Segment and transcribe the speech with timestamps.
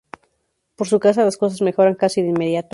[0.75, 2.69] Por su casa las cosas mejoran casi de inmediato.